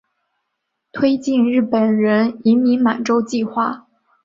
[0.91, 3.85] 推进日本人移民满洲计划。